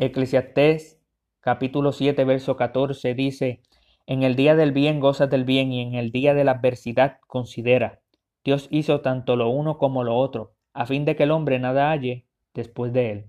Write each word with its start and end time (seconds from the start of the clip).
Eclesiastés 0.00 1.00
capítulo 1.40 1.90
7 1.90 2.24
verso 2.24 2.56
14 2.56 3.14
dice, 3.14 3.62
En 4.06 4.22
el 4.22 4.36
día 4.36 4.54
del 4.54 4.70
bien 4.70 5.00
gozas 5.00 5.28
del 5.28 5.42
bien 5.42 5.72
y 5.72 5.82
en 5.82 5.94
el 5.94 6.12
día 6.12 6.34
de 6.34 6.44
la 6.44 6.52
adversidad 6.52 7.18
considera. 7.26 7.98
Dios 8.44 8.68
hizo 8.70 9.00
tanto 9.00 9.34
lo 9.34 9.48
uno 9.48 9.76
como 9.76 10.04
lo 10.04 10.14
otro, 10.14 10.52
a 10.72 10.86
fin 10.86 11.04
de 11.04 11.16
que 11.16 11.24
el 11.24 11.32
hombre 11.32 11.58
nada 11.58 11.90
halle 11.90 12.26
después 12.54 12.92
de 12.92 13.10
él. 13.10 13.26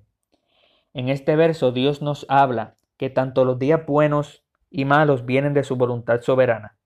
En 0.93 1.09
este 1.09 1.35
verso 1.35 1.71
Dios 1.71 2.03
nos 2.03 2.27
habla 2.29 2.75
que 2.97 3.09
tanto 3.09 3.45
los 3.45 3.57
días 3.57 3.83
buenos 3.87 4.45
y 4.69 4.85
malos 4.85 5.25
vienen 5.25 5.55
de 5.55 5.63
su 5.63 5.75
voluntad 5.75 6.21
soberana. 6.21 6.77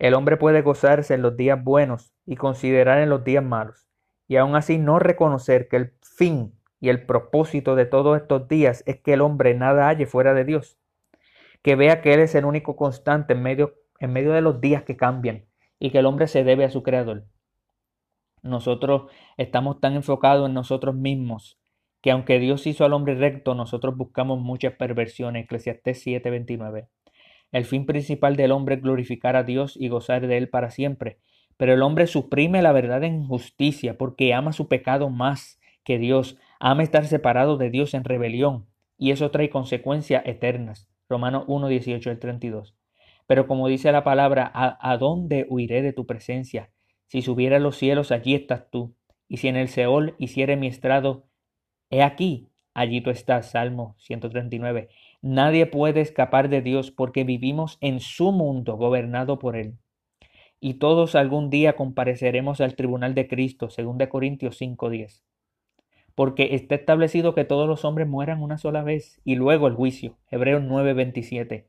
El 0.00 0.14
hombre 0.14 0.36
puede 0.36 0.62
gozarse 0.62 1.14
en 1.14 1.22
los 1.22 1.36
días 1.36 1.62
buenos 1.62 2.12
y 2.26 2.34
considerar 2.34 2.98
en 2.98 3.10
los 3.10 3.22
días 3.22 3.44
malos, 3.44 3.86
y 4.26 4.34
aún 4.34 4.56
así 4.56 4.78
no 4.78 4.98
reconocer 4.98 5.68
que 5.68 5.76
el 5.76 5.92
fin 6.00 6.54
y 6.82 6.88
el 6.88 7.06
propósito 7.06 7.76
de 7.76 7.86
todos 7.86 8.20
estos 8.20 8.48
días 8.48 8.82
es 8.86 9.00
que 9.00 9.12
el 9.12 9.20
hombre 9.20 9.54
nada 9.54 9.86
halle 9.86 10.04
fuera 10.04 10.34
de 10.34 10.44
Dios, 10.44 10.80
que 11.62 11.76
vea 11.76 12.02
que 12.02 12.12
Él 12.12 12.18
es 12.18 12.34
el 12.34 12.44
único 12.44 12.74
constante 12.74 13.34
en 13.34 13.42
medio, 13.42 13.76
en 14.00 14.12
medio 14.12 14.32
de 14.32 14.40
los 14.40 14.60
días 14.60 14.82
que 14.82 14.96
cambian 14.96 15.44
y 15.78 15.90
que 15.90 15.98
el 15.98 16.06
hombre 16.06 16.26
se 16.26 16.42
debe 16.42 16.64
a 16.64 16.70
su 16.70 16.82
Creador. 16.82 17.24
Nosotros 18.42 19.12
estamos 19.36 19.80
tan 19.80 19.94
enfocados 19.94 20.48
en 20.48 20.54
nosotros 20.54 20.96
mismos 20.96 21.56
que 22.00 22.10
aunque 22.10 22.40
Dios 22.40 22.66
hizo 22.66 22.84
al 22.84 22.94
hombre 22.94 23.14
recto, 23.14 23.54
nosotros 23.54 23.96
buscamos 23.96 24.40
muchas 24.40 24.74
perversiones. 24.74 25.44
Eclesiastés 25.44 26.04
7:29. 26.04 26.88
El 27.52 27.64
fin 27.64 27.86
principal 27.86 28.34
del 28.34 28.50
hombre 28.50 28.74
es 28.74 28.82
glorificar 28.82 29.36
a 29.36 29.44
Dios 29.44 29.76
y 29.78 29.88
gozar 29.88 30.26
de 30.26 30.36
Él 30.36 30.48
para 30.48 30.70
siempre. 30.70 31.18
Pero 31.56 31.74
el 31.74 31.82
hombre 31.82 32.08
suprime 32.08 32.60
la 32.60 32.72
verdad 32.72 33.04
en 33.04 33.24
justicia 33.28 33.96
porque 33.96 34.34
ama 34.34 34.52
su 34.52 34.66
pecado 34.66 35.10
más 35.10 35.60
que 35.84 35.98
Dios, 35.98 36.38
ama 36.64 36.84
estar 36.84 37.06
separado 37.06 37.56
de 37.56 37.70
Dios 37.70 37.92
en 37.92 38.04
rebelión, 38.04 38.68
y 38.96 39.10
eso 39.10 39.32
trae 39.32 39.50
consecuencias 39.50 40.22
eternas. 40.26 40.88
Romanos 41.08 41.42
1, 41.48 41.66
18 41.66 42.08
al 42.08 42.20
32. 42.20 42.76
Pero 43.26 43.48
como 43.48 43.66
dice 43.66 43.90
la 43.90 44.04
palabra, 44.04 44.48
¿a, 44.54 44.96
dónde 44.96 45.44
huiré 45.48 45.82
de 45.82 45.92
tu 45.92 46.06
presencia? 46.06 46.70
Si 47.08 47.20
subiera 47.20 47.56
a 47.56 47.58
los 47.58 47.76
cielos, 47.76 48.12
allí 48.12 48.36
estás 48.36 48.70
tú. 48.70 48.94
Y 49.26 49.38
si 49.38 49.48
en 49.48 49.56
el 49.56 49.66
Seol 49.66 50.14
hiciere 50.18 50.56
mi 50.56 50.68
estrado, 50.68 51.26
he 51.90 52.00
aquí, 52.00 52.48
allí 52.74 53.00
tú 53.00 53.10
estás. 53.10 53.50
Salmo 53.50 53.96
139. 53.98 54.88
Nadie 55.20 55.66
puede 55.66 56.00
escapar 56.00 56.48
de 56.48 56.62
Dios 56.62 56.92
porque 56.92 57.24
vivimos 57.24 57.76
en 57.80 57.98
su 57.98 58.30
mundo 58.30 58.76
gobernado 58.76 59.40
por 59.40 59.56
Él. 59.56 59.78
Y 60.60 60.74
todos 60.74 61.16
algún 61.16 61.50
día 61.50 61.74
compareceremos 61.74 62.60
al 62.60 62.76
tribunal 62.76 63.16
de 63.16 63.26
Cristo, 63.26 63.68
según 63.68 63.98
de 63.98 64.08
Corintios 64.08 64.60
5:10. 64.60 65.24
Porque 66.14 66.54
está 66.54 66.74
establecido 66.74 67.34
que 67.34 67.44
todos 67.44 67.68
los 67.68 67.84
hombres 67.84 68.08
mueran 68.08 68.42
una 68.42 68.58
sola 68.58 68.82
vez 68.82 69.20
y 69.24 69.36
luego 69.36 69.66
el 69.66 69.74
juicio. 69.74 70.18
Hebreos 70.30 70.62
9:27. 70.62 71.66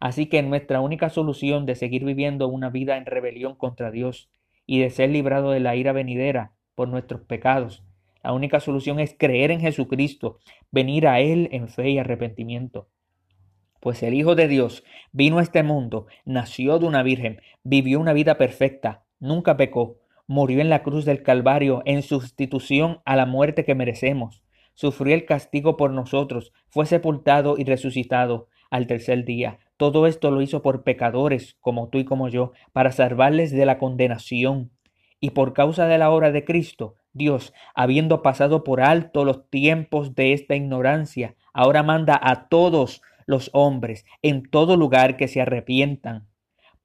Así 0.00 0.26
que 0.26 0.42
nuestra 0.42 0.80
única 0.80 1.08
solución 1.08 1.66
de 1.66 1.74
seguir 1.74 2.04
viviendo 2.04 2.48
una 2.48 2.70
vida 2.70 2.96
en 2.96 3.06
rebelión 3.06 3.54
contra 3.54 3.90
Dios 3.90 4.30
y 4.66 4.80
de 4.80 4.90
ser 4.90 5.10
librado 5.10 5.50
de 5.50 5.60
la 5.60 5.76
ira 5.76 5.92
venidera 5.92 6.52
por 6.74 6.88
nuestros 6.88 7.22
pecados, 7.22 7.82
la 8.26 8.32
única 8.32 8.58
solución 8.58 8.98
es 8.98 9.14
creer 9.16 9.52
en 9.52 9.60
Jesucristo, 9.60 10.40
venir 10.72 11.06
a 11.06 11.20
Él 11.20 11.48
en 11.52 11.68
fe 11.68 11.90
y 11.90 11.98
arrepentimiento. 11.98 12.88
Pues 13.78 14.02
el 14.02 14.14
Hijo 14.14 14.34
de 14.34 14.48
Dios 14.48 14.82
vino 15.12 15.38
a 15.38 15.42
este 15.42 15.62
mundo, 15.62 16.08
nació 16.24 16.80
de 16.80 16.86
una 16.86 17.04
virgen, 17.04 17.40
vivió 17.62 18.00
una 18.00 18.12
vida 18.12 18.36
perfecta, 18.36 19.04
nunca 19.20 19.56
pecó, 19.56 19.98
murió 20.26 20.60
en 20.60 20.70
la 20.70 20.82
cruz 20.82 21.04
del 21.04 21.22
Calvario 21.22 21.82
en 21.84 22.02
sustitución 22.02 23.00
a 23.04 23.16
la 23.16 23.26
muerte 23.26 23.64
que 23.64 23.74
merecemos, 23.74 24.42
sufrió 24.74 25.14
el 25.14 25.24
castigo 25.24 25.76
por 25.76 25.90
nosotros, 25.90 26.52
fue 26.68 26.86
sepultado 26.86 27.56
y 27.58 27.64
resucitado 27.64 28.48
al 28.70 28.86
tercer 28.86 29.24
día. 29.24 29.58
Todo 29.76 30.06
esto 30.06 30.30
lo 30.30 30.42
hizo 30.42 30.62
por 30.62 30.82
pecadores 30.84 31.56
como 31.60 31.88
tú 31.88 31.98
y 31.98 32.04
como 32.04 32.28
yo, 32.28 32.52
para 32.72 32.92
salvarles 32.92 33.52
de 33.52 33.66
la 33.66 33.78
condenación. 33.78 34.70
Y 35.18 35.30
por 35.30 35.54
causa 35.54 35.86
de 35.86 35.98
la 35.98 36.10
obra 36.10 36.30
de 36.30 36.44
Cristo, 36.44 36.94
Dios, 37.12 37.54
habiendo 37.74 38.22
pasado 38.22 38.64
por 38.64 38.82
alto 38.82 39.24
los 39.24 39.48
tiempos 39.48 40.14
de 40.14 40.32
esta 40.32 40.54
ignorancia, 40.54 41.34
ahora 41.54 41.82
manda 41.82 42.20
a 42.22 42.48
todos 42.48 43.00
los 43.24 43.50
hombres 43.54 44.04
en 44.22 44.42
todo 44.42 44.76
lugar 44.76 45.16
que 45.16 45.26
se 45.26 45.40
arrepientan, 45.40 46.26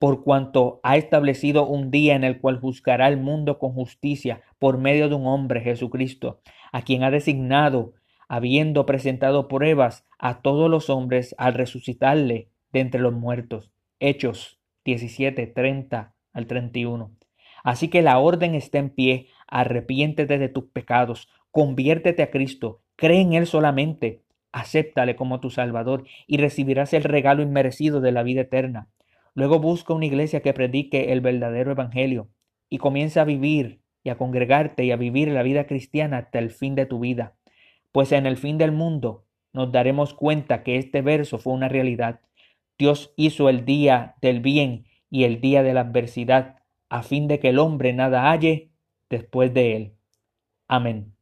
por 0.01 0.23
cuanto 0.23 0.79
ha 0.81 0.97
establecido 0.97 1.67
un 1.67 1.91
día 1.91 2.15
en 2.15 2.23
el 2.23 2.39
cual 2.39 2.59
juzgará 2.59 3.07
el 3.07 3.17
mundo 3.17 3.59
con 3.59 3.73
justicia 3.73 4.41
por 4.57 4.79
medio 4.79 5.09
de 5.09 5.13
un 5.13 5.27
hombre, 5.27 5.61
Jesucristo, 5.61 6.41
a 6.71 6.81
quien 6.81 7.03
ha 7.03 7.11
designado, 7.11 7.93
habiendo 8.27 8.87
presentado 8.87 9.47
pruebas 9.47 10.03
a 10.17 10.41
todos 10.41 10.71
los 10.71 10.89
hombres 10.89 11.35
al 11.37 11.53
resucitarle 11.53 12.49
de 12.71 12.79
entre 12.79 12.99
los 12.99 13.13
muertos. 13.13 13.71
Hechos 13.99 14.59
17, 14.85 15.45
30 15.45 16.15
al 16.33 16.47
31. 16.47 17.11
Así 17.63 17.87
que 17.87 18.01
la 18.01 18.17
orden 18.17 18.55
está 18.55 18.79
en 18.79 18.89
pie, 18.89 19.27
arrepiéntete 19.45 20.39
de 20.39 20.49
tus 20.49 20.63
pecados, 20.63 21.29
conviértete 21.51 22.23
a 22.23 22.31
Cristo, 22.31 22.81
cree 22.95 23.21
en 23.21 23.33
Él 23.33 23.45
solamente, 23.45 24.23
acéptale 24.51 25.15
como 25.15 25.39
tu 25.39 25.51
Salvador 25.51 26.05
y 26.25 26.37
recibirás 26.37 26.91
el 26.93 27.03
regalo 27.03 27.43
inmerecido 27.43 28.01
de 28.01 28.11
la 28.11 28.23
vida 28.23 28.41
eterna. 28.41 28.87
Luego 29.33 29.59
busca 29.59 29.93
una 29.93 30.05
iglesia 30.05 30.41
que 30.41 30.53
predique 30.53 31.11
el 31.13 31.21
verdadero 31.21 31.71
Evangelio 31.71 32.29
y 32.69 32.77
comienza 32.77 33.21
a 33.21 33.25
vivir 33.25 33.81
y 34.03 34.09
a 34.09 34.17
congregarte 34.17 34.83
y 34.83 34.91
a 34.91 34.97
vivir 34.97 35.29
la 35.29 35.43
vida 35.43 35.65
cristiana 35.67 36.17
hasta 36.17 36.39
el 36.39 36.49
fin 36.49 36.75
de 36.75 36.85
tu 36.85 36.99
vida. 36.99 37.35
Pues 37.91 38.11
en 38.11 38.25
el 38.25 38.37
fin 38.37 38.57
del 38.57 38.71
mundo 38.71 39.25
nos 39.53 39.71
daremos 39.71 40.13
cuenta 40.13 40.63
que 40.63 40.77
este 40.77 41.01
verso 41.01 41.37
fue 41.37 41.53
una 41.53 41.69
realidad. 41.69 42.21
Dios 42.77 43.13
hizo 43.15 43.49
el 43.49 43.65
día 43.65 44.15
del 44.21 44.39
bien 44.39 44.85
y 45.09 45.25
el 45.25 45.41
día 45.41 45.61
de 45.61 45.73
la 45.73 45.81
adversidad, 45.81 46.57
a 46.89 47.03
fin 47.03 47.27
de 47.27 47.39
que 47.39 47.49
el 47.49 47.59
hombre 47.59 47.93
nada 47.93 48.31
halle 48.31 48.71
después 49.09 49.53
de 49.53 49.75
él. 49.75 49.93
Amén. 50.67 51.13